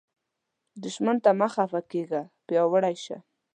[0.83, 3.17] دښمن ته مه خفه کیږه، پیاوړی شه